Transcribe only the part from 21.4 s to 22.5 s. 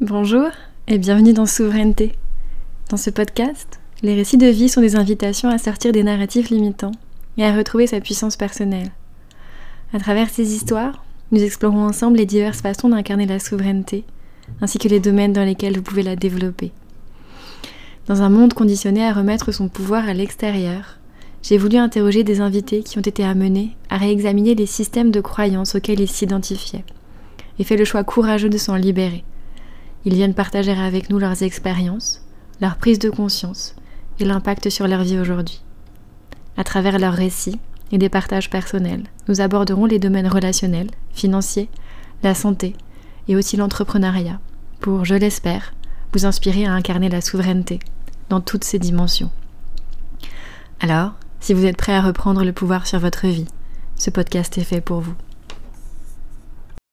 j'ai voulu interroger des